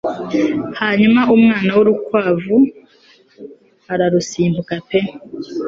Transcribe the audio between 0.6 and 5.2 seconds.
hanyuma umwana w'urukwavu ararusimbuka pe